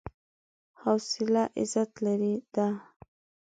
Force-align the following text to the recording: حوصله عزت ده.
حوصله 0.81 1.43
عزت 1.59 1.91
ده. 2.55 2.67